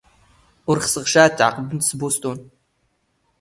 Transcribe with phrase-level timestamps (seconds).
[0.69, 2.33] ⵓⵔ ⵅⵙⵖ ⵛⴰ ⴰⴷ ⵜⵄⵇⴱⵎⵜ ⵙ ⴱⵓⵙⵜⵏ.